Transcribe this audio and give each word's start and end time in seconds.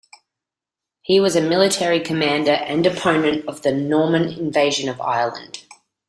He 1.03 1.19
was 1.19 1.35
a 1.35 1.41
military 1.41 1.99
commander 1.99 2.53
and 2.53 2.87
opponent 2.87 3.45
of 3.47 3.61
the 3.61 3.71
Norman 3.71 4.29
invasion 4.29 4.89
of 4.89 4.99
Ireland. 4.99 5.63